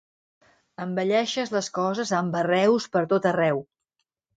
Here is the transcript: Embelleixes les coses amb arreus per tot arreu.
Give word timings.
Embelleixes 0.85 1.53
les 1.57 1.71
coses 1.77 2.17
amb 2.23 2.41
arreus 2.43 2.93
per 2.97 3.09
tot 3.17 3.33
arreu. 3.37 3.67